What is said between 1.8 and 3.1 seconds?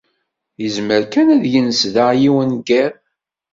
da yiwen yiḍ.